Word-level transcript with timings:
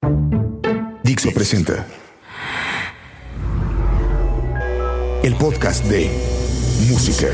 Dixo 0.00 1.32
presenta 1.34 1.84
el 5.24 5.34
podcast 5.34 5.84
de 5.86 6.08
Música 6.88 7.26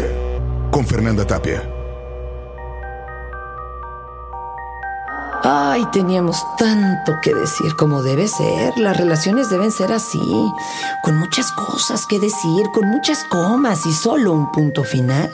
con 0.71 0.87
Fernanda 0.87 1.27
Tapia. 1.27 1.63
Ay, 5.43 5.85
teníamos 5.93 6.43
tanto 6.57 7.21
que 7.21 7.35
decir 7.35 7.77
como 7.77 8.03
debe 8.03 8.29
ser. 8.29 8.79
Las 8.79 8.97
relaciones 8.97 9.51
deben 9.51 9.71
ser 9.71 9.93
así, 9.93 10.23
con 11.03 11.19
muchas 11.19 11.53
cosas 11.53 12.07
que 12.07 12.19
decir, 12.19 12.67
con 12.73 12.89
muchas 12.89 13.25
comas 13.25 13.85
y 13.85 13.93
solo 13.93 14.33
un 14.33 14.51
punto 14.53 14.85
final. 14.85 15.31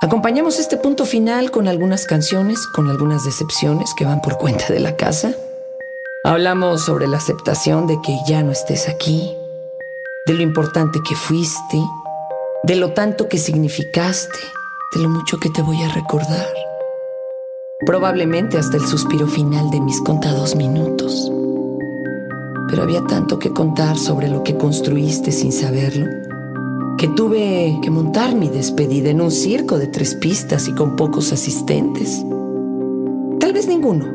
Acompañamos 0.00 0.58
este 0.58 0.76
punto 0.76 1.04
final 1.04 1.52
con 1.52 1.68
algunas 1.68 2.06
canciones, 2.06 2.66
con 2.66 2.90
algunas 2.90 3.24
decepciones 3.24 3.94
que 3.94 4.04
van 4.04 4.20
por 4.20 4.36
cuenta 4.36 4.72
de 4.72 4.80
la 4.80 4.96
casa. 4.96 5.32
Hablamos 6.26 6.80
sobre 6.80 7.06
la 7.06 7.18
aceptación 7.18 7.86
de 7.86 8.00
que 8.02 8.18
ya 8.26 8.42
no 8.42 8.50
estés 8.50 8.88
aquí, 8.88 9.32
de 10.26 10.34
lo 10.34 10.42
importante 10.42 10.98
que 11.08 11.14
fuiste, 11.14 11.80
de 12.64 12.74
lo 12.74 12.90
tanto 12.94 13.28
que 13.28 13.38
significaste, 13.38 14.36
de 14.92 15.02
lo 15.04 15.08
mucho 15.08 15.38
que 15.38 15.50
te 15.50 15.62
voy 15.62 15.80
a 15.84 15.88
recordar. 15.88 16.48
Probablemente 17.86 18.58
hasta 18.58 18.76
el 18.76 18.84
suspiro 18.84 19.28
final 19.28 19.70
de 19.70 19.80
mis 19.80 20.00
contados 20.00 20.56
minutos. 20.56 21.30
Pero 22.70 22.82
había 22.82 23.04
tanto 23.04 23.38
que 23.38 23.52
contar 23.52 23.96
sobre 23.96 24.26
lo 24.26 24.42
que 24.42 24.56
construiste 24.56 25.30
sin 25.30 25.52
saberlo, 25.52 26.06
que 26.98 27.06
tuve 27.06 27.78
que 27.84 27.90
montar 27.92 28.34
mi 28.34 28.48
despedida 28.48 29.10
en 29.10 29.20
un 29.20 29.30
circo 29.30 29.78
de 29.78 29.86
tres 29.86 30.16
pistas 30.16 30.66
y 30.66 30.72
con 30.72 30.96
pocos 30.96 31.32
asistentes. 31.32 32.20
Tal 33.38 33.52
vez 33.52 33.68
ninguno, 33.68 34.06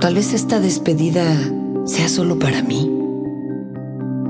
tal 0.00 0.16
vez 0.16 0.34
esta 0.34 0.58
despedida 0.58 1.36
sea 1.84 2.08
solo 2.08 2.38
para 2.38 2.62
mí. 2.62 2.90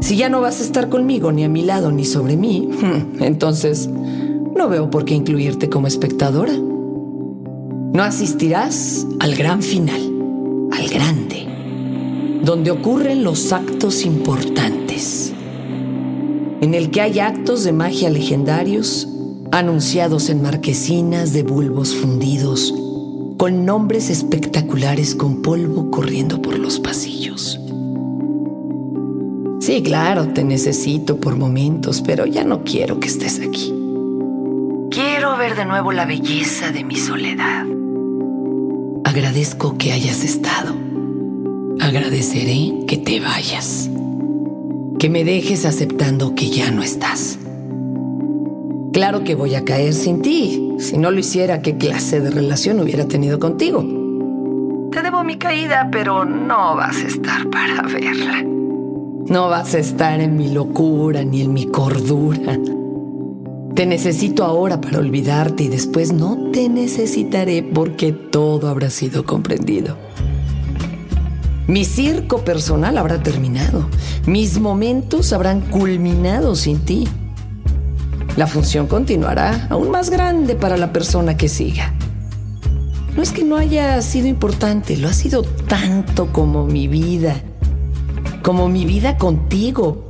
Si 0.01 0.17
ya 0.17 0.29
no 0.29 0.41
vas 0.41 0.61
a 0.61 0.65
estar 0.65 0.89
conmigo 0.89 1.31
ni 1.31 1.45
a 1.45 1.49
mi 1.49 1.63
lado 1.63 1.93
ni 1.93 2.05
sobre 2.05 2.37
mí, 2.37 2.69
entonces 3.21 3.89
no 3.89 4.69
veo 4.69 4.91
por 4.91 5.05
qué 5.05 5.15
incluirte 5.15 5.69
como 5.69 5.87
espectadora. 5.87 6.53
No 6.53 8.03
asistirás 8.03 9.07
al 9.19 9.35
gran 9.35 9.63
final, 9.63 10.01
al 10.73 10.89
grande, 10.89 11.47
donde 12.45 12.71
ocurren 12.71 13.25
los 13.25 13.53
actos 13.53 14.05
importantes, 14.05 15.33
en 16.61 16.75
el 16.75 16.91
que 16.91 17.01
hay 17.01 17.19
actos 17.19 17.65
de 17.65 17.73
magia 17.73 18.11
legendarios 18.11 19.09
anunciados 19.53 20.31
en 20.31 20.43
marquesinas 20.43 21.33
de 21.33 21.43
bulbos 21.43 21.95
fundidos, 21.95 22.73
con 23.41 23.65
nombres 23.65 24.11
espectaculares 24.11 25.15
con 25.15 25.41
polvo 25.41 25.91
corriendo 25.91 26.43
por 26.43 26.59
los 26.59 26.79
pasillos. 26.79 27.59
Sí, 29.61 29.83
claro, 29.83 30.29
te 30.35 30.45
necesito 30.45 31.17
por 31.17 31.37
momentos, 31.37 32.03
pero 32.03 32.27
ya 32.27 32.45
no 32.45 32.65
quiero 32.65 33.01
que 33.01 33.09
estés 33.09 33.41
aquí. 33.41 33.73
Quiero 34.91 35.39
ver 35.39 35.57
de 35.57 35.65
nuevo 35.65 35.91
la 35.91 36.05
belleza 36.05 36.71
de 36.71 36.85
mi 36.85 36.97
soledad. 36.97 37.65
Agradezco 39.05 39.79
que 39.79 39.93
hayas 39.93 40.23
estado. 40.23 40.75
Agradeceré 41.81 42.85
que 42.87 42.99
te 42.99 43.21
vayas. 43.21 43.89
Que 44.99 45.09
me 45.09 45.25
dejes 45.25 45.65
aceptando 45.65 46.35
que 46.35 46.51
ya 46.51 46.71
no 46.71 46.83
estás. 46.83 47.39
Claro 48.93 49.25
que 49.25 49.35
voy 49.35 49.55
a 49.55 49.65
caer 49.65 49.95
sin 49.95 50.21
ti. 50.21 50.70
Si 50.81 50.97
no 50.97 51.11
lo 51.11 51.21
hiciera, 51.21 51.61
¿qué 51.61 51.77
clase 51.77 52.21
de 52.21 52.31
relación 52.31 52.81
hubiera 52.81 53.05
tenido 53.05 53.39
contigo? 53.39 53.85
Te 54.91 55.03
debo 55.03 55.23
mi 55.25 55.37
caída, 55.37 55.91
pero 55.93 56.25
no 56.25 56.75
vas 56.75 56.97
a 56.97 57.07
estar 57.07 57.51
para 57.51 57.83
verla. 57.83 58.43
No 59.27 59.51
vas 59.51 59.75
a 59.75 59.79
estar 59.79 60.23
en 60.23 60.39
mi 60.39 60.51
locura 60.51 61.23
ni 61.23 61.43
en 61.43 61.53
mi 61.53 61.67
cordura. 61.67 62.59
Te 63.75 63.85
necesito 63.85 64.43
ahora 64.43 64.81
para 64.81 64.99
olvidarte 64.99 65.65
y 65.65 65.69
después 65.69 66.15
no 66.15 66.51
te 66.51 66.71
necesitaré 66.71 67.63
porque 67.63 68.13
todo 68.13 68.69
habrá 68.69 68.89
sido 68.89 69.27
comprendido. 69.27 69.99
Mi 71.67 71.85
circo 71.85 72.39
personal 72.39 72.97
habrá 72.97 73.23
terminado. 73.23 73.87
Mis 74.27 74.59
momentos 74.59 75.35
habrán 75.35 75.61
culminado 75.61 76.57
sin 76.57 76.79
ti. 76.87 77.07
La 78.37 78.47
función 78.47 78.87
continuará 78.87 79.67
aún 79.71 79.91
más 79.91 80.11
grande 80.11 80.55
para 80.55 80.77
la 80.77 80.93
persona 80.93 81.37
que 81.37 81.49
siga. 81.49 81.93
No 83.17 83.23
es 83.23 83.33
que 83.33 83.45
no 83.45 83.57
haya 83.57 84.01
sido 84.03 84.29
importante, 84.29 84.97
lo 84.97 85.09
ha 85.09 85.13
sido 85.13 85.43
tanto 85.43 86.33
como 86.33 86.65
mi 86.65 86.89
vida, 86.89 87.35
como 88.43 88.69
mi 88.69 88.85
vida 88.85 89.19
contigo, 89.19 90.09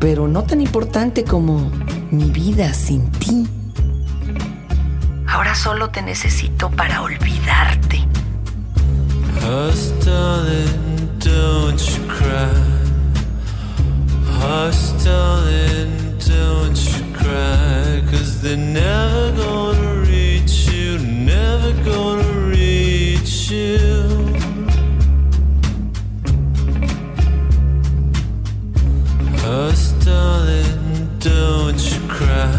pero 0.00 0.26
no 0.26 0.44
tan 0.44 0.60
importante 0.60 1.22
como 1.22 1.70
mi 2.10 2.30
vida 2.30 2.72
sin 2.72 3.10
ti. 3.12 3.46
Ahora 5.26 5.54
solo 5.54 5.90
te 5.90 6.02
necesito 6.02 6.70
para 6.70 7.02
olvidarte. 7.02 8.00
Don't 15.36 16.05
don't 16.28 16.76
you 16.76 17.04
cry. 17.14 18.02
Cause 18.10 18.40
they're 18.42 18.56
never 18.56 19.32
gonna 19.36 20.00
reach 20.00 20.68
you, 20.68 20.98
never 20.98 21.72
gonna 21.84 22.32
reach 22.50 23.50
you. 23.50 23.78
Hush, 29.42 29.86
darling, 30.04 31.18
don't 31.20 31.80
you 31.92 32.00
cry. 32.08 32.58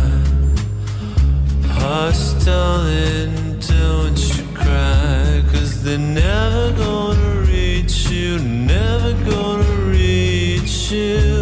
Hush, 1.79 2.45
darling, 2.45 3.59
don't 3.59 4.19
you 4.35 4.45
cry. 4.53 5.43
Cause 5.51 5.83
they're 5.83 5.97
never 5.97 6.71
gonna 6.73 7.41
reach 7.41 8.09
you, 8.09 8.39
never 8.39 9.13
gonna 9.29 9.71
reach 9.91 10.91
you. 10.91 11.36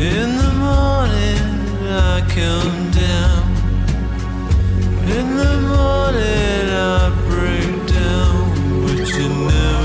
In 0.00 0.36
the 0.36 0.52
morning, 0.54 1.88
I 1.88 2.20
come 2.28 2.90
down. 2.92 3.42
In 5.10 5.26
the 5.36 5.54
morning, 5.74 6.70
I 6.70 7.10
break 7.26 7.86
down. 7.88 8.86
But 8.86 9.08
you're 9.08 9.28
never 9.28 9.77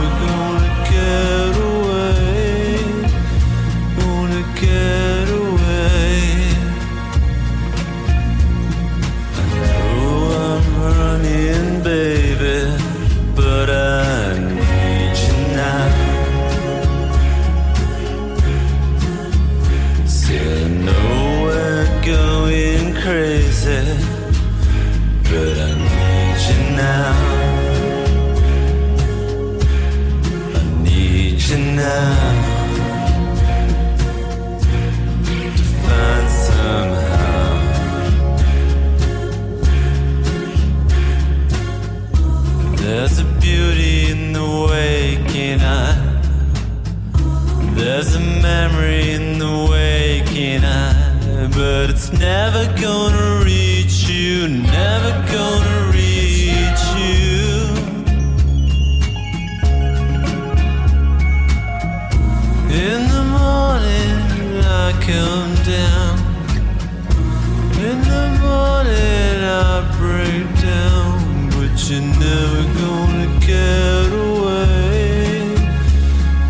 never 72.24 72.64
gonna 72.82 73.30
get 73.52 74.10
away. 74.28 75.56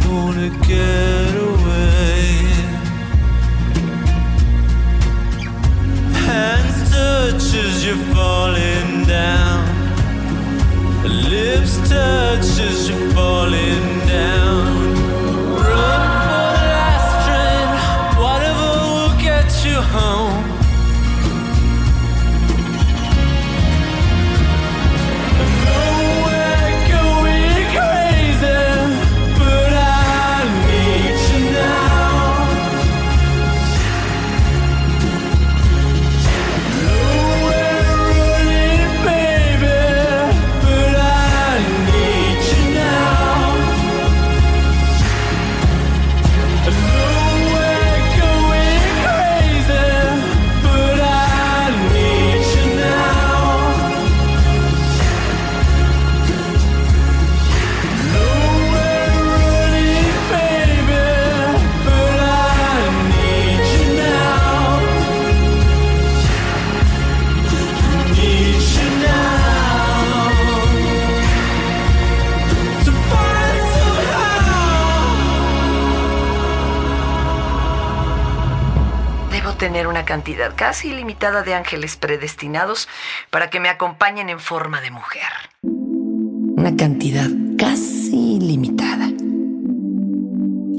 Gonna 0.06 0.50
get 0.72 1.31
away. 1.50 2.25
Hands 6.28 6.78
touch 6.92 7.48
as 7.66 7.75
you're 7.86 8.06
falling 8.16 9.06
down. 9.06 9.62
lips 11.34 11.76
touch 11.90 12.50
as 12.68 12.90
you're 12.90 13.10
falling 13.12 13.73
tener 79.63 79.88
una 79.88 80.04
cantidad 80.04 80.54
casi 80.57 80.89
ilimitada 80.89 81.42
de 81.42 81.54
ángeles 81.54 81.95
predestinados 81.95 82.89
para 83.30 83.50
que 83.50 83.62
me 83.62 83.69
acompañen 83.69 84.27
en 84.27 84.42
forma 84.42 84.81
de 84.81 84.92
mujer. 84.92 85.24
Una 85.62 86.75
cantidad 86.75 87.30
casi 87.57 88.36
ilimitada. 88.42 89.10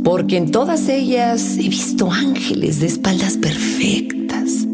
Porque 0.05 0.37
en 0.37 0.51
todas 0.51 0.91
ellas 0.91 1.57
he 1.57 1.71
visto 1.71 2.13
ángeles 2.13 2.81
de 2.81 2.89
espaldas 2.89 3.39
perfectas. 3.39 4.67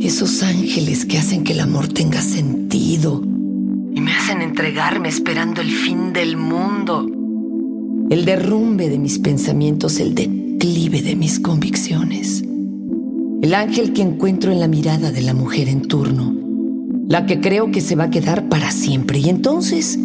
Esos 0.00 0.42
ángeles 0.42 1.04
que 1.04 1.18
hacen 1.18 1.44
que 1.44 1.52
el 1.52 1.60
amor 1.60 1.88
tenga 1.88 2.22
sentido 2.22 3.20
y 3.92 4.00
me 4.00 4.14
hacen 4.14 4.40
entregarme 4.40 5.10
esperando 5.10 5.60
el 5.60 5.70
fin 5.70 6.14
del 6.14 6.38
mundo. 6.38 7.06
El 8.08 8.24
derrumbe 8.24 8.88
de 8.88 8.98
mis 8.98 9.18
pensamientos, 9.18 10.00
el 10.00 10.14
declive 10.14 11.02
de 11.02 11.16
mis 11.16 11.38
convicciones. 11.38 12.47
El 13.40 13.54
ángel 13.54 13.92
que 13.92 14.02
encuentro 14.02 14.50
en 14.50 14.58
la 14.58 14.66
mirada 14.66 15.12
de 15.12 15.22
la 15.22 15.32
mujer 15.32 15.68
en 15.68 15.82
turno. 15.82 16.34
La 17.06 17.24
que 17.24 17.40
creo 17.40 17.70
que 17.70 17.80
se 17.80 17.94
va 17.94 18.04
a 18.04 18.10
quedar 18.10 18.48
para 18.48 18.72
siempre. 18.72 19.20
Y 19.20 19.28
entonces 19.28 19.96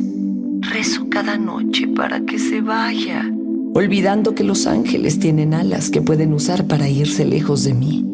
rezo 0.62 1.10
cada 1.10 1.38
noche 1.38 1.88
para 1.88 2.22
que 2.22 2.38
se 2.38 2.62
vaya. 2.62 3.28
Olvidando 3.74 4.36
que 4.36 4.44
los 4.44 4.68
ángeles 4.68 5.18
tienen 5.18 5.56
alas 5.56 5.90
que 5.90 6.02
pueden 6.02 6.32
usar 6.32 6.68
para 6.68 6.88
irse 6.88 7.26
lejos 7.26 7.64
de 7.64 7.74
mí. 7.74 8.06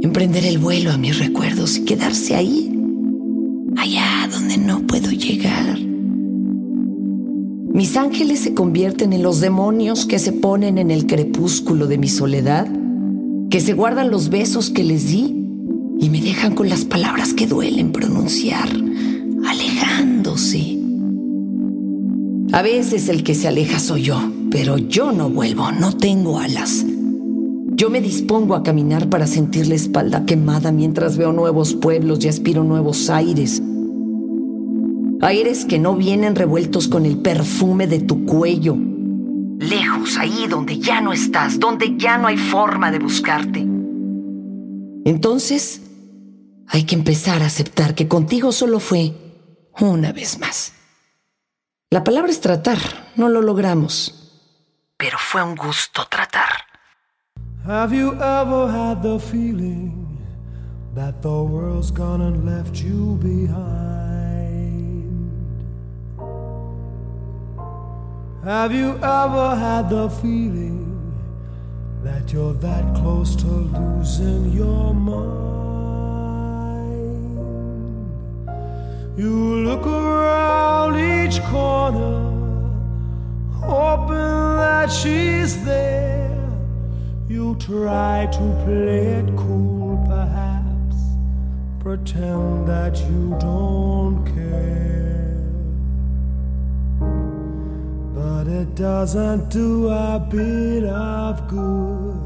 Emprender 0.00 0.46
el 0.46 0.58
vuelo 0.58 0.92
a 0.92 0.96
mis 0.96 1.18
recuerdos 1.18 1.76
y 1.76 1.84
quedarse 1.84 2.34
ahí. 2.34 2.72
Allá 3.76 4.28
donde 4.32 4.56
no 4.56 4.80
puedo 4.86 5.10
llegar. 5.10 5.78
Mis 7.74 7.98
ángeles 7.98 8.40
se 8.40 8.54
convierten 8.54 9.12
en 9.12 9.22
los 9.22 9.40
demonios 9.40 10.06
que 10.06 10.18
se 10.18 10.32
ponen 10.32 10.78
en 10.78 10.90
el 10.90 11.06
crepúsculo 11.06 11.86
de 11.86 11.98
mi 11.98 12.08
soledad, 12.08 12.66
que 13.50 13.60
se 13.60 13.72
guardan 13.72 14.10
los 14.10 14.28
besos 14.28 14.70
que 14.70 14.84
les 14.84 15.08
di 15.08 15.34
y 15.98 16.10
me 16.10 16.20
dejan 16.20 16.54
con 16.54 16.68
las 16.68 16.84
palabras 16.84 17.32
que 17.32 17.46
duelen 17.46 17.92
pronunciar, 17.92 18.68
alejándose. 19.46 20.78
A 22.52 22.62
veces 22.62 23.08
el 23.08 23.22
que 23.22 23.34
se 23.34 23.48
aleja 23.48 23.78
soy 23.78 24.02
yo, 24.02 24.20
pero 24.50 24.78
yo 24.78 25.12
no 25.12 25.30
vuelvo, 25.30 25.72
no 25.72 25.96
tengo 25.96 26.38
alas. 26.38 26.84
Yo 27.74 27.90
me 27.90 28.00
dispongo 28.00 28.54
a 28.54 28.62
caminar 28.62 29.10
para 29.10 29.26
sentir 29.26 29.66
la 29.66 29.74
espalda 29.74 30.24
quemada 30.24 30.72
mientras 30.72 31.16
veo 31.18 31.32
nuevos 31.32 31.74
pueblos 31.74 32.24
y 32.24 32.28
aspiro 32.28 32.64
nuevos 32.64 33.10
aires. 33.10 33.62
Aires 35.20 35.64
que 35.64 35.78
no 35.78 35.94
vienen 35.94 36.34
revueltos 36.34 36.88
con 36.88 37.04
el 37.04 37.18
perfume 37.18 37.86
de 37.86 38.00
tu 38.00 38.24
cuello. 38.24 38.76
Lejos, 39.58 40.16
ahí 40.18 40.46
donde 40.48 40.78
ya 40.78 41.00
no 41.00 41.12
estás, 41.12 41.58
donde 41.58 41.96
ya 41.96 42.18
no 42.18 42.28
hay 42.28 42.36
forma 42.36 42.90
de 42.90 42.98
buscarte. 42.98 43.60
Entonces, 45.04 45.82
hay 46.68 46.84
que 46.84 46.94
empezar 46.94 47.42
a 47.42 47.46
aceptar 47.46 47.94
que 47.94 48.08
contigo 48.08 48.52
solo 48.52 48.80
fue 48.80 49.14
una 49.78 50.12
vez 50.12 50.38
más. 50.38 50.72
La 51.90 52.02
palabra 52.02 52.30
es 52.30 52.40
tratar, 52.40 52.78
no 53.16 53.28
lo 53.28 53.40
logramos. 53.40 54.26
Pero 54.96 55.18
fue 55.18 55.42
un 55.42 55.54
gusto 55.54 56.06
tratar. 56.10 56.66
Have 57.66 57.96
you 57.96 58.12
ever 58.14 58.68
had 58.68 59.02
the 59.02 59.18
feeling 59.18 60.18
that 60.94 61.20
the 61.20 61.28
world's 61.28 61.90
gone 61.90 62.22
and 62.22 62.44
left 62.44 62.76
you 62.76 63.18
behind? 63.20 64.15
Have 68.46 68.72
you 68.72 68.90
ever 69.02 69.56
had 69.56 69.90
the 69.90 70.08
feeling 70.08 70.86
that 72.04 72.32
you're 72.32 72.52
that 72.52 72.94
close 72.94 73.34
to 73.34 73.44
losing 73.44 74.52
your 74.52 74.94
mind? 74.94 75.26
You 79.18 79.34
look 79.66 79.84
around 79.84 80.94
each 80.94 81.42
corner, 81.46 82.22
hoping 83.52 84.56
that 84.62 84.92
she's 84.92 85.64
there. 85.64 86.38
You 87.26 87.56
try 87.56 88.28
to 88.30 88.62
play 88.64 89.06
it 89.22 89.36
cool, 89.36 90.00
perhaps, 90.06 90.98
pretend 91.80 92.68
that 92.68 92.96
you 93.10 93.36
don't 93.40 94.24
care. 94.24 95.05
It 98.48 98.76
doesn't 98.76 99.48
do 99.50 99.88
a 99.88 100.24
bit 100.30 100.84
of 100.84 101.48
good. 101.48 102.22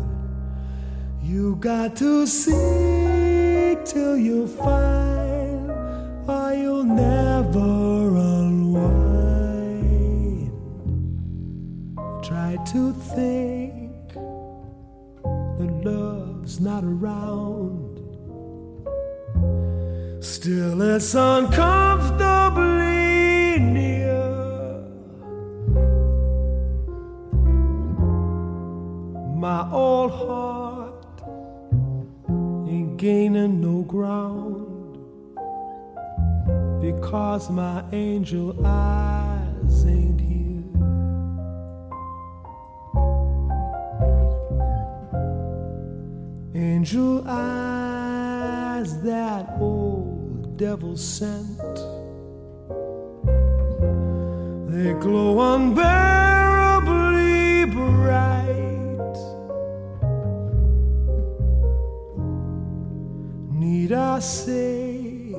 You 1.23 1.57
got 1.57 1.97
to 1.97 2.27
seek 2.27 3.85
till 3.87 4.19
you 4.19 4.47
find, 4.47 5.71
or 6.29 6.53
you'll 6.53 6.85
never 6.85 8.19
unwind. 8.19 8.83
Try 12.23 12.59
to 12.67 12.93
think 12.93 14.13
that 14.13 15.73
love's 15.83 16.61
not 16.61 16.85
around. 16.85 17.97
Still, 20.23 20.83
it's 20.83 21.15
uncomfortably 21.15 22.90
My 29.53 29.67
old 29.73 30.13
heart 30.13 31.23
ain't 32.69 32.97
gaining 32.97 33.61
no 33.61 33.83
ground 33.83 34.95
because 36.81 37.51
my 37.51 37.83
angel 37.91 38.55
eyes 38.65 39.85
ain't 39.87 40.21
here. 40.21 40.63
Angel 46.55 47.25
eyes 47.27 49.03
that 49.03 49.57
old 49.59 50.57
devil 50.57 50.97
sent. 50.97 51.59
They 54.71 54.93
glow 55.01 55.41
unbearably 55.41 56.20
say 64.21 65.33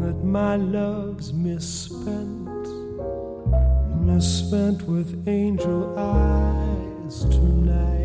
that 0.00 0.20
my 0.22 0.54
love's 0.56 1.32
misspent, 1.32 2.48
misspent 4.00 4.82
with 4.82 5.26
angel 5.26 5.98
eyes 5.98 7.24
tonight? 7.24 7.95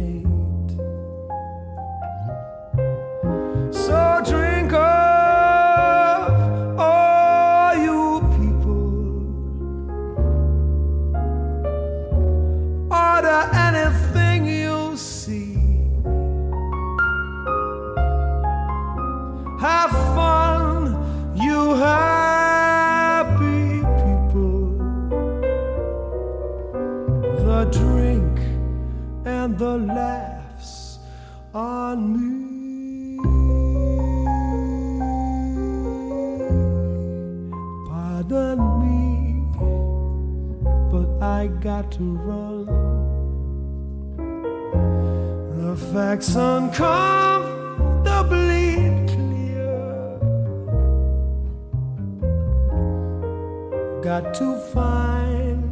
Got 54.01 54.33
to 54.35 54.57
find 54.73 55.71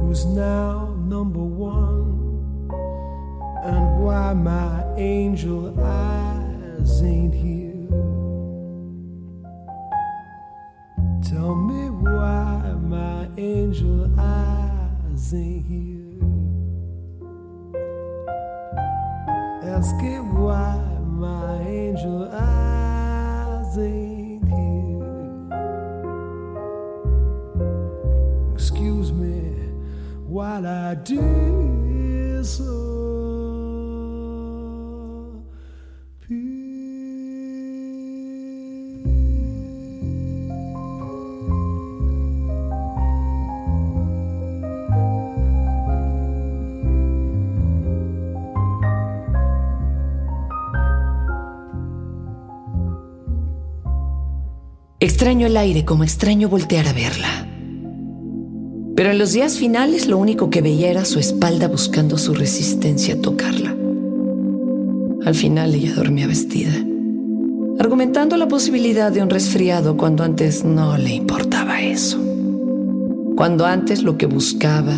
who's 0.00 0.24
now 0.24 0.92
number 0.98 1.38
one 1.38 2.68
and 3.62 4.02
why 4.02 4.32
my 4.32 4.82
angel 4.96 5.72
eyes 5.80 7.02
ain't 7.02 7.32
here. 7.32 7.65
Extraño 55.16 55.46
el 55.46 55.56
aire 55.56 55.86
como 55.86 56.04
extraño 56.04 56.50
voltear 56.50 56.86
a 56.88 56.92
verla. 56.92 57.48
Pero 58.94 59.12
en 59.12 59.18
los 59.18 59.32
días 59.32 59.56
finales 59.56 60.08
lo 60.08 60.18
único 60.18 60.50
que 60.50 60.60
veía 60.60 60.90
era 60.90 61.06
su 61.06 61.18
espalda 61.18 61.68
buscando 61.68 62.18
su 62.18 62.34
resistencia 62.34 63.14
a 63.14 63.20
tocarla. 63.22 63.74
Al 65.24 65.34
final 65.34 65.74
ella 65.74 65.94
dormía 65.94 66.26
vestida, 66.26 66.74
argumentando 67.78 68.36
la 68.36 68.46
posibilidad 68.46 69.10
de 69.10 69.22
un 69.22 69.30
resfriado 69.30 69.96
cuando 69.96 70.22
antes 70.22 70.66
no 70.66 70.98
le 70.98 71.14
importaba 71.14 71.80
eso. 71.80 72.18
Cuando 73.36 73.64
antes 73.64 74.02
lo 74.02 74.18
que 74.18 74.26
buscaba 74.26 74.96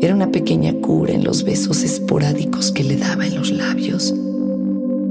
era 0.00 0.16
una 0.16 0.32
pequeña 0.32 0.72
cura 0.80 1.12
en 1.12 1.22
los 1.22 1.44
besos 1.44 1.84
esporádicos 1.84 2.72
que 2.72 2.82
le 2.82 2.96
daba 2.96 3.24
en 3.24 3.36
los 3.36 3.52
labios, 3.52 4.12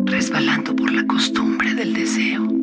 resbalando 0.04 0.76
por 0.76 0.92
la 0.92 1.08
costumbre 1.08 1.76
del 1.76 1.94
deseo. 1.94 2.57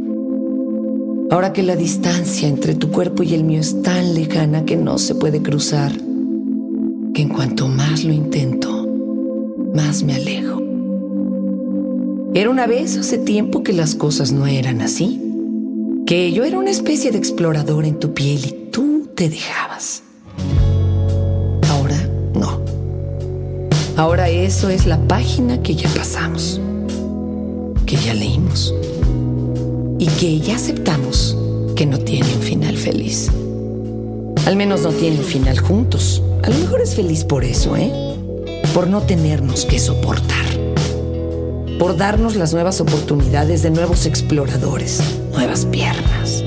Ahora 1.34 1.52
que 1.52 1.64
la 1.64 1.74
distancia 1.74 2.46
entre 2.46 2.76
tu 2.76 2.92
cuerpo 2.92 3.24
y 3.24 3.34
el 3.34 3.42
mío 3.42 3.58
es 3.58 3.82
tan 3.82 4.14
lejana 4.14 4.64
que 4.64 4.76
no 4.76 4.98
se 4.98 5.16
puede 5.16 5.42
cruzar, 5.42 5.90
que 7.12 7.22
en 7.22 7.28
cuanto 7.28 7.66
más 7.66 8.04
lo 8.04 8.12
intento, 8.12 8.86
más 9.74 10.04
me 10.04 10.14
alejo. 10.14 10.62
Era 12.34 12.50
una 12.50 12.68
vez 12.68 12.96
hace 12.96 13.18
tiempo 13.18 13.64
que 13.64 13.72
las 13.72 13.96
cosas 13.96 14.30
no 14.30 14.46
eran 14.46 14.80
así, 14.80 15.20
que 16.06 16.30
yo 16.30 16.44
era 16.44 16.56
una 16.56 16.70
especie 16.70 17.10
de 17.10 17.18
explorador 17.18 17.84
en 17.84 17.98
tu 17.98 18.14
piel 18.14 18.46
y 18.46 18.70
tú 18.70 19.08
te 19.16 19.28
dejabas. 19.28 20.04
Ahora 21.68 21.98
no. 22.32 22.60
Ahora 23.96 24.28
eso 24.28 24.68
es 24.68 24.86
la 24.86 25.04
página 25.08 25.60
que 25.64 25.74
ya 25.74 25.88
pasamos, 25.94 26.60
que 27.86 27.96
ya 27.96 28.14
leímos 28.14 28.72
y 29.98 30.06
que 30.06 30.38
ya 30.40 30.56
aceptamos 30.56 31.36
que 31.76 31.86
no 31.86 31.98
tiene 31.98 32.32
un 32.34 32.42
final 32.42 32.76
feliz. 32.76 33.30
Al 34.46 34.56
menos 34.56 34.82
no 34.82 34.90
tiene 34.90 35.18
un 35.18 35.24
final 35.24 35.58
juntos. 35.58 36.22
A 36.42 36.50
lo 36.50 36.58
mejor 36.58 36.80
es 36.80 36.94
feliz 36.94 37.24
por 37.24 37.44
eso, 37.44 37.76
¿eh? 37.76 37.90
Por 38.74 38.88
no 38.88 39.02
tenernos 39.02 39.64
que 39.64 39.78
soportar. 39.78 40.44
Por 41.78 41.96
darnos 41.96 42.36
las 42.36 42.52
nuevas 42.52 42.80
oportunidades 42.80 43.62
de 43.62 43.70
nuevos 43.70 44.06
exploradores, 44.06 45.00
nuevas 45.32 45.64
piernas 45.66 46.44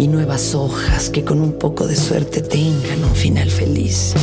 y 0.00 0.08
nuevas 0.08 0.54
hojas 0.54 1.10
que 1.10 1.24
con 1.24 1.40
un 1.40 1.52
poco 1.52 1.86
de 1.86 1.96
suerte 1.96 2.40
tengan 2.40 3.04
un 3.04 3.14
final 3.14 3.50
feliz. 3.50 4.14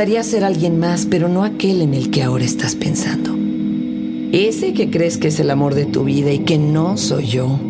Gustaría 0.00 0.22
ser 0.22 0.44
alguien 0.44 0.78
más, 0.78 1.04
pero 1.04 1.28
no 1.28 1.44
aquel 1.44 1.82
en 1.82 1.92
el 1.92 2.10
que 2.10 2.22
ahora 2.22 2.42
estás 2.42 2.74
pensando. 2.74 3.36
Ese 4.32 4.72
que 4.72 4.88
crees 4.88 5.18
que 5.18 5.28
es 5.28 5.38
el 5.40 5.50
amor 5.50 5.74
de 5.74 5.84
tu 5.84 6.04
vida 6.04 6.32
y 6.32 6.38
que 6.38 6.56
no 6.56 6.96
soy 6.96 7.26
yo. 7.26 7.60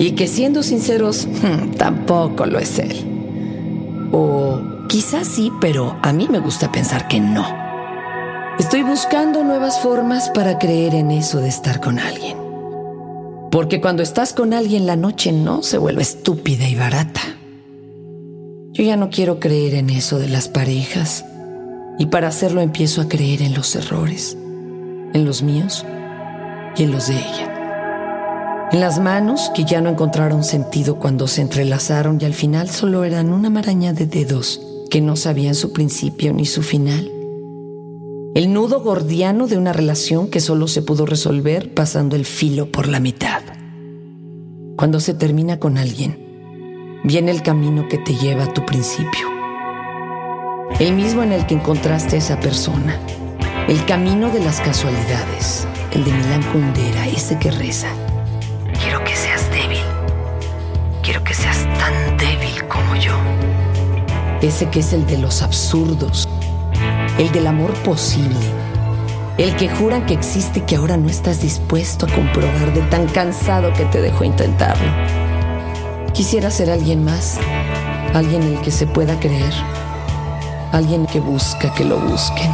Y 0.00 0.16
que 0.16 0.26
siendo 0.26 0.64
sinceros, 0.64 1.28
tampoco 1.78 2.46
lo 2.46 2.58
es 2.58 2.80
él. 2.80 2.96
O 4.10 4.58
quizás 4.88 5.28
sí, 5.28 5.52
pero 5.60 5.96
a 6.02 6.12
mí 6.12 6.26
me 6.28 6.40
gusta 6.40 6.72
pensar 6.72 7.06
que 7.06 7.20
no. 7.20 7.46
Estoy 8.58 8.82
buscando 8.82 9.44
nuevas 9.44 9.78
formas 9.78 10.30
para 10.30 10.58
creer 10.58 10.96
en 10.96 11.12
eso 11.12 11.38
de 11.38 11.48
estar 11.48 11.80
con 11.80 12.00
alguien. 12.00 12.36
Porque 13.52 13.80
cuando 13.80 14.02
estás 14.02 14.32
con 14.32 14.52
alguien 14.52 14.84
la 14.84 14.96
noche 14.96 15.30
no 15.30 15.62
se 15.62 15.78
vuelve 15.78 16.02
estúpida 16.02 16.68
y 16.68 16.74
barata. 16.74 17.20
Yo 18.72 18.82
ya 18.82 18.96
no 18.96 19.10
quiero 19.10 19.38
creer 19.38 19.74
en 19.74 19.90
eso 19.90 20.18
de 20.18 20.28
las 20.28 20.48
parejas. 20.48 21.24
Y 21.98 22.06
para 22.06 22.28
hacerlo 22.28 22.60
empiezo 22.60 23.00
a 23.02 23.08
creer 23.08 23.42
en 23.42 23.54
los 23.54 23.74
errores, 23.76 24.36
en 25.12 25.24
los 25.24 25.42
míos 25.42 25.84
y 26.76 26.84
en 26.84 26.92
los 26.92 27.08
de 27.08 27.16
ella. 27.16 27.50
En 28.72 28.80
las 28.80 29.00
manos 29.00 29.50
que 29.54 29.64
ya 29.64 29.80
no 29.80 29.90
encontraron 29.90 30.44
sentido 30.44 30.96
cuando 30.96 31.26
se 31.26 31.42
entrelazaron 31.42 32.18
y 32.20 32.24
al 32.24 32.34
final 32.34 32.68
solo 32.68 33.02
eran 33.02 33.32
una 33.32 33.50
maraña 33.50 33.92
de 33.92 34.06
dedos 34.06 34.60
que 34.90 35.00
no 35.00 35.16
sabían 35.16 35.54
su 35.54 35.72
principio 35.72 36.32
ni 36.32 36.46
su 36.46 36.62
final. 36.62 37.10
El 38.32 38.52
nudo 38.52 38.80
gordiano 38.80 39.48
de 39.48 39.58
una 39.58 39.72
relación 39.72 40.28
que 40.28 40.38
solo 40.38 40.68
se 40.68 40.82
pudo 40.82 41.04
resolver 41.04 41.74
pasando 41.74 42.14
el 42.14 42.24
filo 42.24 42.70
por 42.70 42.86
la 42.86 43.00
mitad. 43.00 43.42
Cuando 44.76 45.00
se 45.00 45.14
termina 45.14 45.58
con 45.58 45.76
alguien, 45.76 47.00
viene 47.02 47.32
el 47.32 47.42
camino 47.42 47.88
que 47.88 47.98
te 47.98 48.14
lleva 48.14 48.44
a 48.44 48.52
tu 48.54 48.64
principio. 48.64 49.29
El 50.78 50.94
mismo 50.94 51.22
en 51.22 51.32
el 51.32 51.46
que 51.46 51.54
encontraste 51.54 52.16
a 52.16 52.18
esa 52.18 52.40
persona. 52.40 52.98
El 53.68 53.84
camino 53.84 54.30
de 54.30 54.40
las 54.40 54.60
casualidades. 54.60 55.66
El 55.92 56.04
de 56.04 56.12
Milán 56.12 56.42
Kundera, 56.44 57.06
ese 57.06 57.38
que 57.38 57.50
reza. 57.50 57.88
Quiero 58.80 59.04
que 59.04 59.14
seas 59.14 59.50
débil. 59.50 59.82
Quiero 61.02 61.22
que 61.22 61.34
seas 61.34 61.66
tan 61.78 62.16
débil 62.16 62.66
como 62.68 62.96
yo. 62.96 63.12
Ese 64.40 64.70
que 64.70 64.80
es 64.80 64.92
el 64.92 65.06
de 65.06 65.18
los 65.18 65.42
absurdos. 65.42 66.28
El 67.18 67.30
del 67.32 67.46
amor 67.46 67.74
posible. 67.82 68.36
El 69.36 69.56
que 69.56 69.68
juran 69.68 70.06
que 70.06 70.14
existe 70.14 70.60
y 70.60 70.62
que 70.62 70.76
ahora 70.76 70.96
no 70.96 71.08
estás 71.08 71.42
dispuesto 71.42 72.06
a 72.06 72.10
comprobar 72.10 72.72
de 72.72 72.80
tan 72.82 73.06
cansado 73.08 73.72
que 73.74 73.84
te 73.86 74.00
dejó 74.00 74.24
intentarlo. 74.24 74.90
Quisiera 76.14 76.50
ser 76.50 76.70
alguien 76.70 77.04
más, 77.04 77.38
alguien 78.14 78.42
en 78.42 78.54
el 78.54 78.60
que 78.60 78.70
se 78.70 78.86
pueda 78.86 79.18
creer, 79.20 79.52
alguien 80.72 81.06
que 81.06 81.20
busca 81.20 81.72
que 81.74 81.84
lo 81.84 81.98
busquen. 81.98 82.50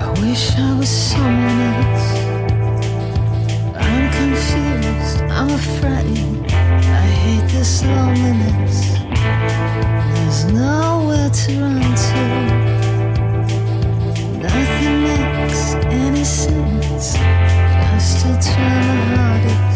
I 0.00 0.08
wish 0.20 0.56
I 0.58 0.78
was 0.78 0.88
someone 0.88 1.60
else. 1.72 2.08
I'm 3.76 4.10
confused, 4.12 5.22
I'm 5.30 5.50
afraid. 5.50 6.46
I 6.52 7.06
hate 7.22 7.48
this 7.48 7.84
loneliness. 7.84 8.92
There's 10.14 10.44
nowhere 10.52 11.30
to 11.30 11.60
run 11.60 11.94
to. 12.04 12.22
Nothing 14.42 15.02
makes 15.08 15.74
any 15.90 16.24
sense. 16.24 17.16
I 17.16 17.98
still 17.98 18.38
try 18.40 18.74
my 18.86 18.96
hardest. 19.16 19.73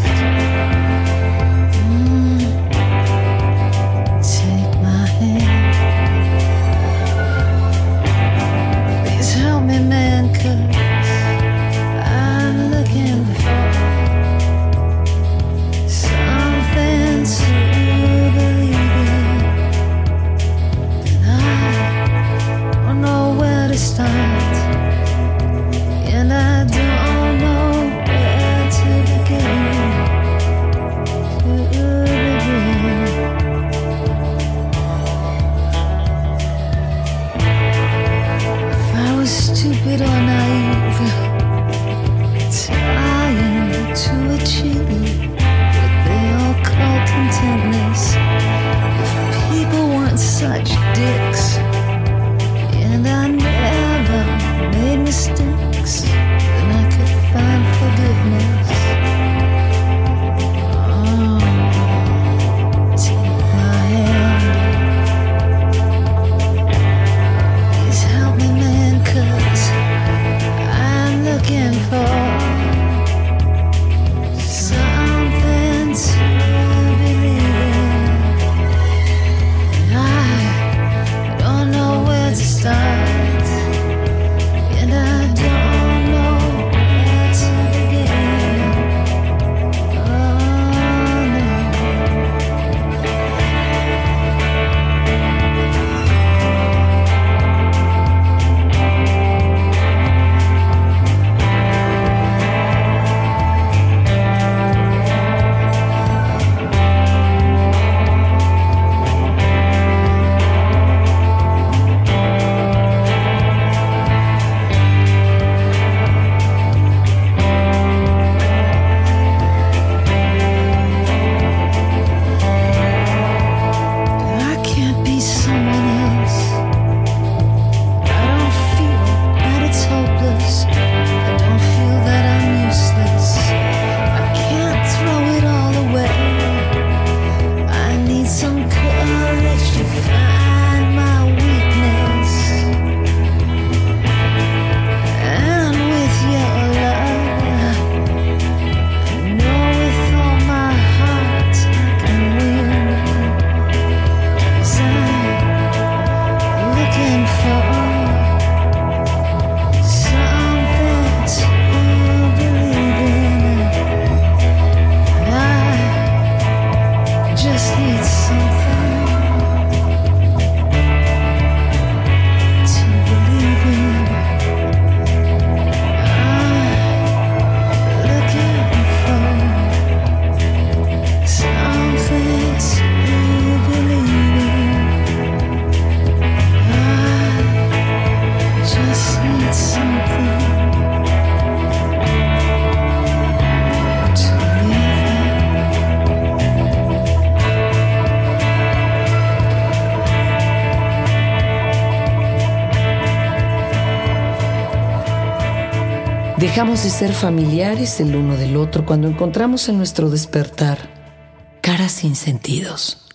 Dejamos 206.59 206.83
de 206.83 206.91
ser 206.91 207.13
familiares 207.13 208.01
el 208.01 208.17
uno 208.17 208.37
del 208.37 208.57
otro 208.57 208.85
cuando 208.85 209.07
encontramos 209.07 209.69
en 209.69 209.79
nuestro 209.79 210.11
despertar 210.11 211.57
caras 211.63 211.93
sin 211.93 212.17
sentidos. 212.17 213.07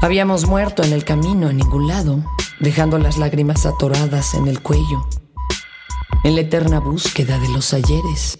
Habíamos 0.00 0.46
muerto 0.46 0.82
en 0.82 0.94
el 0.94 1.04
camino 1.04 1.48
a 1.48 1.52
ningún 1.52 1.86
lado, 1.86 2.24
dejando 2.58 2.96
las 2.96 3.18
lágrimas 3.18 3.66
atoradas 3.66 4.32
en 4.32 4.48
el 4.48 4.62
cuello, 4.62 5.06
en 6.24 6.36
la 6.36 6.40
eterna 6.40 6.80
búsqueda 6.80 7.38
de 7.38 7.50
los 7.50 7.74
ayeres. 7.74 8.38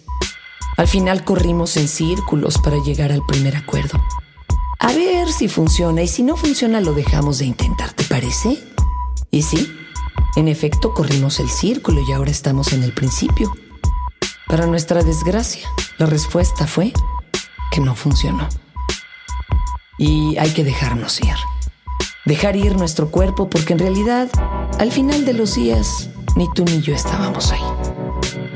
Al 0.78 0.88
final 0.88 1.22
corrimos 1.22 1.76
en 1.76 1.86
círculos 1.86 2.56
para 2.56 2.82
llegar 2.82 3.12
al 3.12 3.26
primer 3.26 3.56
acuerdo. 3.56 4.02
A 4.78 4.90
ver 4.94 5.30
si 5.30 5.48
funciona 5.48 6.00
y 6.00 6.08
si 6.08 6.22
no 6.22 6.38
funciona 6.38 6.80
lo 6.80 6.94
dejamos 6.94 7.40
de 7.40 7.44
intentar, 7.44 7.92
¿te 7.92 8.04
parece? 8.04 8.58
Y 9.30 9.42
sí, 9.42 9.70
en 10.36 10.48
efecto 10.48 10.94
corrimos 10.94 11.40
el 11.40 11.48
círculo 11.48 12.00
y 12.00 12.12
ahora 12.12 12.30
estamos 12.30 12.72
en 12.72 12.82
el 12.82 12.92
principio. 12.92 13.54
Para 14.48 14.66
nuestra 14.66 15.02
desgracia, 15.02 15.68
la 15.98 16.06
respuesta 16.06 16.66
fue 16.66 16.92
que 17.70 17.80
no 17.80 17.94
funcionó. 17.94 18.48
Y 19.98 20.36
hay 20.38 20.50
que 20.50 20.64
dejarnos 20.64 21.20
ir. 21.20 21.34
Dejar 22.24 22.56
ir 22.56 22.76
nuestro 22.76 23.10
cuerpo 23.10 23.48
porque 23.48 23.72
en 23.74 23.78
realidad, 23.78 24.28
al 24.78 24.90
final 24.90 25.24
de 25.24 25.34
los 25.34 25.54
días, 25.54 26.08
ni 26.36 26.48
tú 26.52 26.64
ni 26.64 26.80
yo 26.80 26.94
estábamos 26.94 27.52
ahí. 27.52 27.62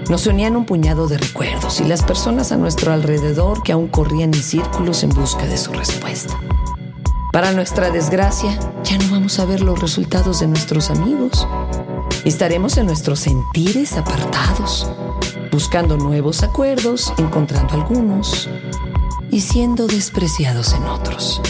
Nos 0.09 0.27
unían 0.27 0.57
un 0.57 0.65
puñado 0.65 1.07
de 1.07 1.19
recuerdos 1.19 1.81
y 1.81 1.85
las 1.85 2.03
personas 2.03 2.51
a 2.51 2.57
nuestro 2.57 2.93
alrededor 2.93 3.63
que 3.63 3.73
aún 3.73 3.89
corrían 3.89 4.33
en 4.35 4.43
círculos 4.43 5.03
en 5.03 5.11
busca 5.11 5.47
de 5.47 5.59
su 5.59 5.73
respuesta. 5.73 6.41
Para 7.33 7.53
nuestra 7.53 7.91
desgracia, 7.91 8.59
ya 8.83 8.97
no 8.97 9.11
vamos 9.11 9.39
a 9.39 9.45
ver 9.45 9.61
los 9.61 9.79
resultados 9.79 10.41
de 10.41 10.47
nuestros 10.47 10.91
amigos. 10.91 11.47
Estaremos 12.25 12.79
en 12.79 12.87
nuestros 12.87 13.21
sentires 13.21 13.93
apartados, 13.99 14.91
buscando 15.53 15.99
nuevos 15.99 16.43
acuerdos, 16.43 17.13
encontrando 17.19 17.75
algunos 17.75 18.49
y 19.31 19.43
siendo 19.43 19.87
despreciados 19.87 20.73
en 20.73 20.85
otros. 20.85 21.43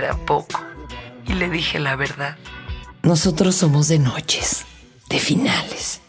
Era 0.00 0.16
poco, 0.16 0.60
y 1.26 1.34
le 1.34 1.48
dije 1.48 1.78
la 1.78 1.96
verdad. 1.96 2.36
Nosotros 3.02 3.54
somos 3.54 3.88
de 3.88 3.98
noches, 3.98 4.64
de 5.08 5.18
finales. 5.18 6.00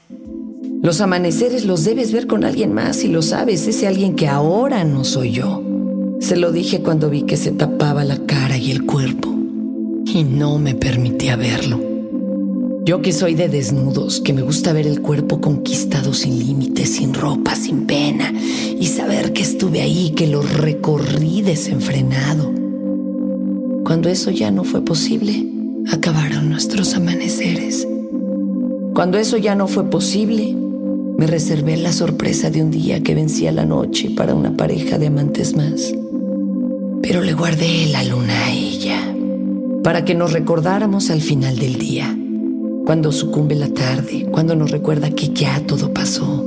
Los 0.81 0.99
amaneceres 0.99 1.65
los 1.65 1.83
debes 1.83 2.11
ver 2.11 2.25
con 2.25 2.43
alguien 2.43 2.73
más 2.73 3.03
y 3.03 3.07
lo 3.07 3.21
sabes, 3.21 3.67
ese 3.67 3.87
alguien 3.87 4.15
que 4.15 4.27
ahora 4.27 4.83
no 4.83 5.03
soy 5.03 5.31
yo. 5.31 5.61
Se 6.19 6.37
lo 6.37 6.51
dije 6.51 6.81
cuando 6.81 7.09
vi 7.09 7.23
que 7.23 7.37
se 7.37 7.51
tapaba 7.51 8.03
la 8.03 8.25
cara 8.25 8.57
y 8.57 8.71
el 8.71 8.85
cuerpo 8.85 9.29
y 10.05 10.23
no 10.23 10.57
me 10.57 10.73
permitía 10.73 11.35
verlo. 11.35 11.79
Yo 12.83 13.01
que 13.01 13.13
soy 13.13 13.35
de 13.35 13.47
desnudos, 13.47 14.21
que 14.21 14.33
me 14.33 14.41
gusta 14.41 14.73
ver 14.73 14.87
el 14.87 15.01
cuerpo 15.01 15.39
conquistado 15.39 16.13
sin 16.13 16.39
límites, 16.39 16.95
sin 16.95 17.13
ropa, 17.13 17.55
sin 17.55 17.85
pena, 17.85 18.33
y 18.33 18.87
saber 18.87 19.33
que 19.33 19.43
estuve 19.43 19.81
ahí, 19.81 20.13
que 20.15 20.25
lo 20.25 20.41
recorrí 20.41 21.43
desenfrenado. 21.43 22.60
Cuando 23.91 24.07
eso 24.07 24.31
ya 24.31 24.51
no 24.51 24.63
fue 24.63 24.85
posible, 24.85 25.45
acabaron 25.91 26.49
nuestros 26.49 26.95
amaneceres. 26.95 27.85
Cuando 28.93 29.17
eso 29.17 29.35
ya 29.35 29.53
no 29.53 29.67
fue 29.67 29.89
posible, 29.89 30.55
me 31.17 31.27
reservé 31.27 31.75
la 31.75 31.91
sorpresa 31.91 32.49
de 32.49 32.63
un 32.63 32.71
día 32.71 33.03
que 33.03 33.15
vencía 33.15 33.51
la 33.51 33.65
noche 33.65 34.09
para 34.15 34.33
una 34.33 34.55
pareja 34.55 34.97
de 34.97 35.07
amantes 35.07 35.57
más. 35.57 35.93
Pero 37.01 37.21
le 37.21 37.33
guardé 37.33 37.87
la 37.87 38.05
luna 38.05 38.45
a 38.45 38.53
ella, 38.53 39.13
para 39.83 40.05
que 40.05 40.15
nos 40.15 40.31
recordáramos 40.31 41.09
al 41.09 41.19
final 41.19 41.59
del 41.59 41.77
día 41.77 42.17
cuando 42.85 43.11
sucumbe 43.11 43.55
la 43.55 43.73
tarde, 43.73 44.25
cuando 44.31 44.55
nos 44.55 44.71
recuerda 44.71 45.09
que 45.09 45.33
ya 45.33 45.65
todo 45.67 45.93
pasó, 45.93 46.45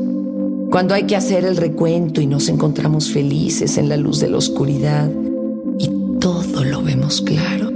cuando 0.71 0.95
hay 0.95 1.03
que 1.03 1.15
hacer 1.15 1.45
el 1.45 1.59
recuento 1.59 2.23
y 2.23 2.27
nos 2.27 2.49
encontramos 2.49 3.11
felices 3.11 3.77
en 3.77 3.91
la 3.91 3.99
luz 3.99 4.19
de 4.21 4.31
la 4.31 4.39
oscuridad 4.39 5.11
todo 6.25 6.65
lo 6.65 6.81
vemos 6.81 7.21
claro. 7.21 7.71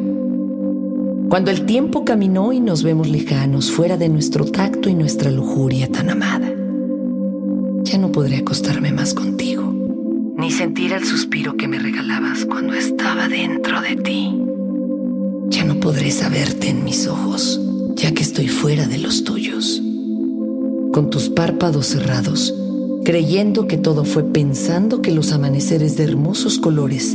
Cuando 1.29 1.51
el 1.51 1.67
tiempo 1.67 2.07
caminó 2.07 2.55
y 2.55 2.61
nos 2.61 2.83
vemos 2.83 3.07
lejanos, 3.07 3.71
fuera 3.71 3.99
de 3.99 4.09
nuestro 4.09 4.47
tacto 4.47 4.89
y 4.89 4.95
nuestra 4.95 5.31
lujuria 5.31 5.93
tan 5.93 6.09
amada. 6.09 6.51
Ya 7.83 7.99
no 7.99 8.11
podré 8.11 8.39
acostarme 8.39 8.91
más 8.91 9.13
contigo, 9.13 9.71
ni 10.39 10.51
sentir 10.51 10.95
el 10.95 11.05
suspiro 11.05 11.59
que 11.59 11.69
me 11.69 11.79
regalabas 11.79 12.47
cuando 12.47 12.73
estaba 12.73 13.29
dentro 13.29 13.83
de 13.83 13.97
ti. 13.97 14.43
Ya 15.49 15.65
no 15.65 15.79
podré 15.79 16.11
saberte 16.11 16.71
en 16.71 16.85
mis 16.85 17.07
ojos 17.07 17.61
ya 17.97 18.15
que 18.15 18.23
estoy 18.23 18.49
fuera 18.49 18.87
de 18.87 18.97
los 18.97 19.25
tuyos. 19.25 19.83
Con 20.95 21.11
tus 21.11 21.29
párpados 21.29 21.89
cerrados, 21.89 22.55
creyendo 23.05 23.67
que 23.67 23.77
todo 23.77 24.07
fue 24.07 24.25
pensando 24.25 25.03
que 25.03 25.13
los 25.13 25.33
amaneceres 25.33 25.99
de 25.99 26.05
hermosos 26.05 26.59
colores 26.59 27.15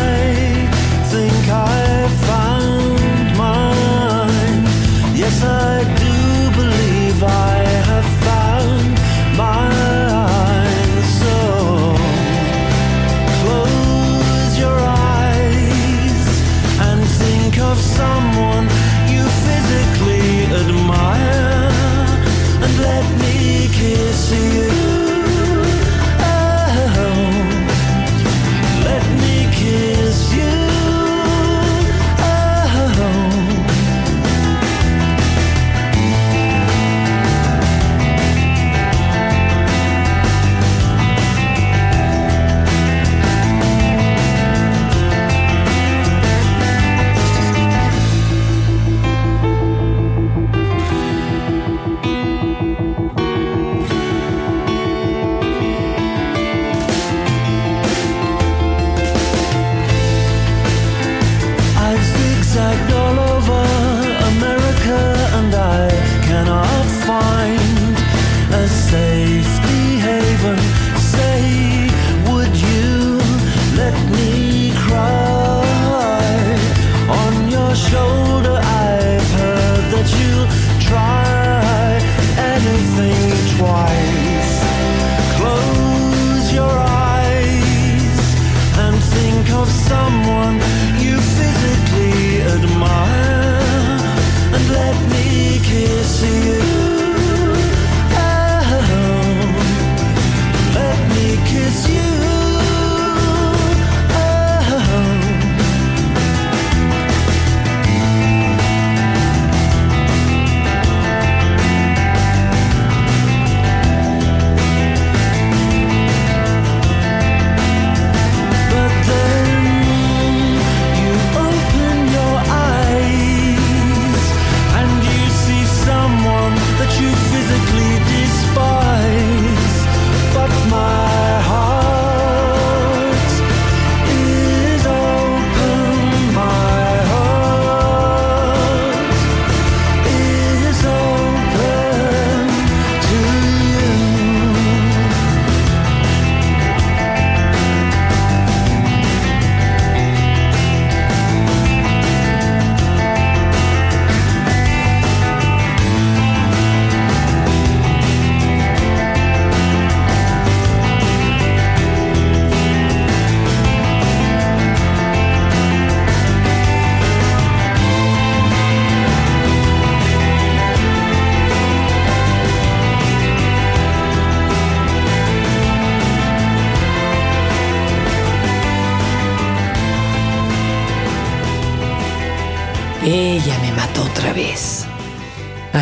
kissing 95.71 96.70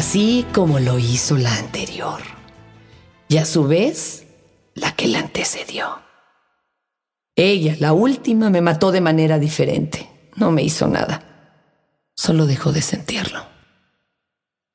así 0.09 0.43
como 0.55 0.79
lo 0.79 0.97
hizo 0.97 1.37
la 1.37 1.55
anterior, 1.55 2.19
y 3.27 3.37
a 3.37 3.45
su 3.45 3.67
vez 3.67 4.25
la 4.73 4.95
que 4.95 5.07
la 5.07 5.19
antecedió. 5.19 6.01
Ella, 7.35 7.75
la 7.79 7.93
última, 7.93 8.49
me 8.49 8.59
mató 8.59 8.91
de 8.91 9.01
manera 9.01 9.37
diferente. 9.37 10.09
No 10.35 10.49
me 10.49 10.63
hizo 10.63 10.87
nada. 10.87 11.61
Solo 12.15 12.47
dejó 12.47 12.71
de 12.71 12.81
sentirlo. 12.81 13.45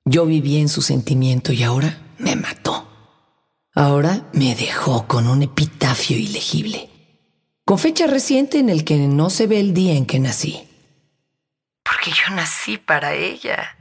Yo 0.05 0.25
viví 0.25 0.59
en 0.59 0.69
su 0.69 0.83
sentimiento 0.83 1.53
y 1.53 1.65
ahora 1.65 1.99
me 2.19 2.37
mató. 2.37 2.89
Ahora 3.75 4.29
me 4.35 4.55
dejó 4.55 5.09
con 5.09 5.27
un 5.27 5.43
epitafio 5.43 6.17
ilegible, 6.17 6.91
con 7.65 7.81
fecha 7.81 8.07
reciente 8.07 8.61
en 8.61 8.69
el 8.69 8.85
que 8.85 8.99
no 8.99 9.31
se 9.31 9.49
ve 9.49 9.59
el 9.59 9.75
día 9.75 9.95
en 9.95 10.07
que 10.07 10.21
nací. 10.21 10.63
Porque 11.83 12.13
yo 12.13 12.37
nací 12.37 12.79
para 12.79 13.15
ella. 13.15 13.77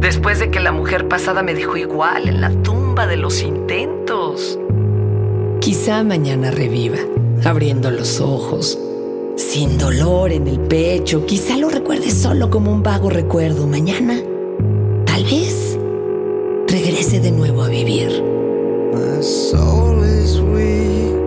Después 0.00 0.38
de 0.38 0.50
que 0.50 0.60
la 0.60 0.72
mujer 0.72 1.08
pasada 1.08 1.42
me 1.42 1.54
dejó 1.54 1.76
igual 1.76 2.28
en 2.28 2.40
la 2.40 2.50
tumba 2.62 3.06
de 3.06 3.16
los 3.16 3.42
intentos. 3.42 4.58
Quizá 5.60 6.04
mañana 6.04 6.50
reviva, 6.52 6.98
abriendo 7.44 7.90
los 7.90 8.20
ojos, 8.20 8.78
sin 9.36 9.76
dolor 9.76 10.30
en 10.30 10.46
el 10.46 10.60
pecho. 10.60 11.26
Quizá 11.26 11.56
lo 11.56 11.68
recuerde 11.68 12.10
solo 12.10 12.48
como 12.48 12.72
un 12.72 12.82
vago 12.82 13.10
recuerdo. 13.10 13.66
Mañana, 13.66 14.20
tal 15.04 15.24
vez, 15.24 15.76
regrese 16.68 17.18
de 17.20 17.32
nuevo 17.32 17.64
a 17.64 17.68
vivir. 17.68 18.22
My 18.92 19.22
soul 19.22 20.04
is 20.04 20.38
weak, 20.40 21.17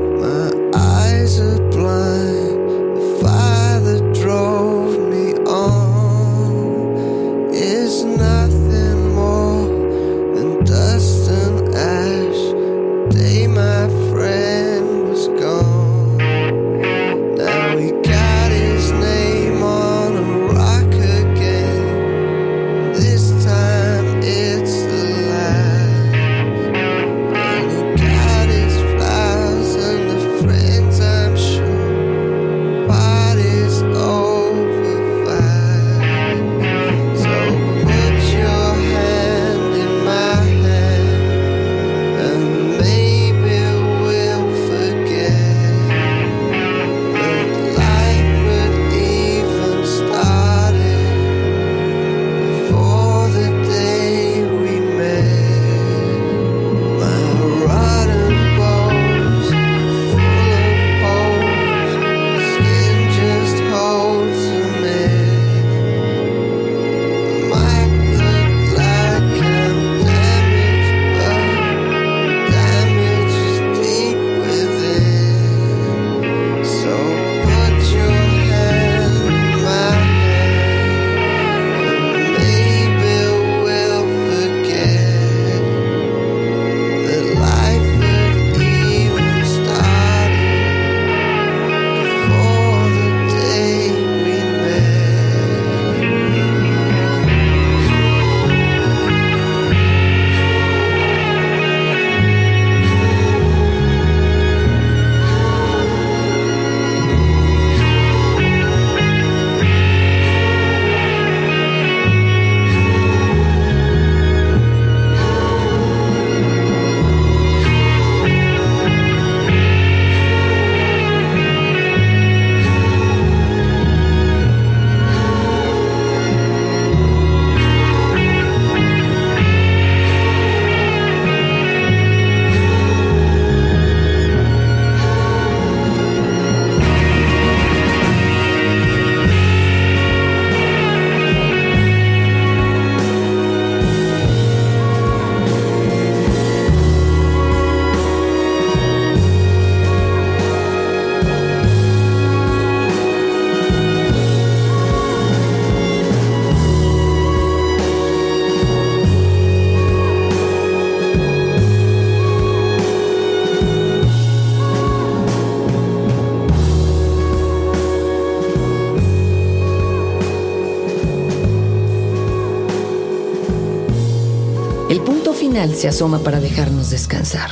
se 175.74 175.88
asoma 175.88 176.20
para 176.20 176.40
dejarnos 176.40 176.90
descansar. 176.90 177.50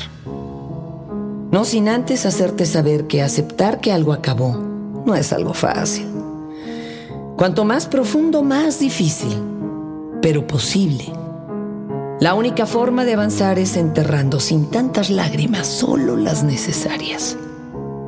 No 1.51 1.65
sin 1.65 1.89
antes 1.89 2.25
hacerte 2.25 2.65
saber 2.65 3.07
que 3.07 3.21
aceptar 3.21 3.81
que 3.81 3.91
algo 3.91 4.13
acabó 4.13 4.55
no 5.05 5.15
es 5.15 5.33
algo 5.33 5.53
fácil. 5.53 6.07
Cuanto 7.35 7.65
más 7.65 7.87
profundo, 7.87 8.43
más 8.43 8.79
difícil, 8.79 9.35
pero 10.21 10.45
posible. 10.45 11.05
La 12.19 12.33
única 12.33 12.65
forma 12.65 13.05
de 13.05 13.13
avanzar 13.13 13.57
es 13.59 13.77
enterrando 13.77 14.39
sin 14.39 14.69
tantas 14.69 15.09
lágrimas, 15.09 15.65
solo 15.65 16.17
las 16.17 16.43
necesarias. 16.43 17.37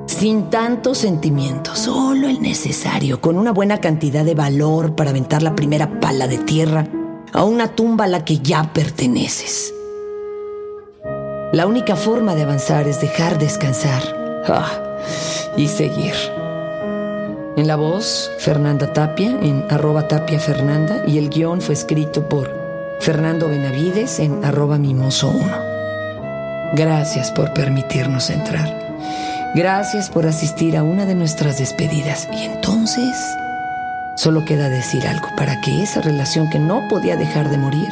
Sin 0.06 0.50
tantos 0.50 0.98
sentimientos, 0.98 1.80
solo 1.80 2.28
el 2.28 2.42
necesario, 2.42 3.22
con 3.22 3.38
una 3.38 3.52
buena 3.54 3.80
cantidad 3.80 4.26
de 4.26 4.36
valor 4.36 4.96
para 4.96 5.12
aventar 5.12 5.42
la 5.42 5.56
primera 5.56 6.00
pala 6.02 6.28
de 6.28 6.38
tierra 6.40 6.88
a 7.32 7.46
una 7.46 7.70
tumba 7.70 8.06
a 8.06 8.10
la 8.10 8.26
que 8.26 8.40
ya 8.40 8.74
perteneces. 8.74 9.74
La 11.52 11.68
única 11.68 11.98
forma 11.98 12.34
de 12.34 12.44
avanzar 12.44 12.88
es 12.88 13.02
dejar 13.02 13.38
descansar 13.38 14.02
ah, 14.48 14.72
y 15.58 15.68
seguir. 15.68 16.14
En 17.58 17.68
la 17.68 17.76
voz, 17.76 18.32
Fernanda 18.40 18.94
Tapia, 18.94 19.38
en 19.42 19.66
arroba 19.70 20.08
Tapia 20.08 20.40
Fernanda, 20.40 21.04
y 21.06 21.18
el 21.18 21.30
guion 21.30 21.60
fue 21.60 21.74
escrito 21.76 22.30
por 22.30 22.50
Fernando 23.02 23.50
Benavides 23.50 24.20
en 24.20 24.46
arroba 24.46 24.78
Mimoso1. 24.78 26.72
Gracias 26.74 27.32
por 27.32 27.52
permitirnos 27.52 28.30
entrar. 28.30 28.74
Gracias 29.54 30.10
por 30.10 30.28
asistir 30.28 30.78
a 30.78 30.84
una 30.84 31.06
de 31.06 31.16
nuestras 31.16 31.60
despedidas. 31.60 32.30
Y 32.32 32.46
entonces, 32.46 33.14
solo 34.16 34.46
queda 34.46 34.70
decir 34.70 35.06
algo 35.06 35.28
para 35.36 35.60
que 35.60 35.84
esa 35.84 36.00
relación 36.00 36.50
que 36.50 36.60
no 36.60 36.88
podía 36.88 37.18
dejar 37.18 37.50
de 37.50 37.58
morir, 37.58 37.90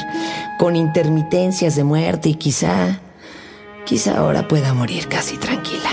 con 0.57 0.78
intermitencias 0.78 1.76
de 1.76 1.84
muerte 1.84 2.30
y 2.30 2.36
quizá, 2.36 3.01
quizá 3.86 4.17
ahora 4.17 4.47
pueda 4.47 4.73
morir 4.73 5.07
casi 5.07 5.38
tranquila. 5.38 5.89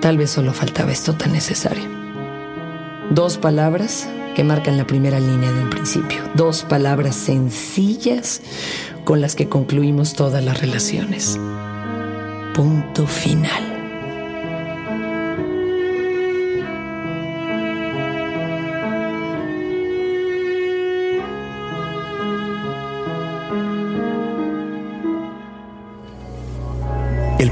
Tal 0.00 0.18
vez 0.18 0.30
solo 0.30 0.52
faltaba 0.52 0.92
esto 0.92 1.14
tan 1.14 1.32
necesario. 1.32 1.88
Dos 3.10 3.38
palabras 3.38 4.08
que 4.34 4.44
marcan 4.44 4.76
la 4.76 4.86
primera 4.86 5.20
línea 5.20 5.52
de 5.52 5.62
un 5.62 5.70
principio. 5.70 6.22
Dos 6.34 6.64
palabras 6.64 7.14
sencillas 7.14 8.40
con 9.04 9.20
las 9.20 9.34
que 9.34 9.48
concluimos 9.48 10.14
todas 10.14 10.44
las 10.44 10.60
relaciones. 10.60 11.38
Punto 12.54 13.06
final. 13.06 13.71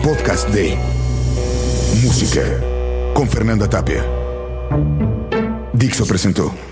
Podcast 0.02 0.48
de 0.48 0.78
Música 2.02 2.42
con 3.12 3.28
Fernanda 3.28 3.68
Tapia. 3.68 4.02
Dixo 5.74 6.06
presentó. 6.06 6.69